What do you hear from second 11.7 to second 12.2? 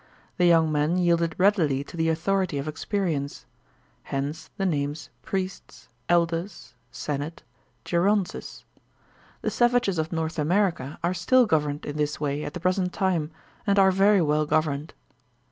in this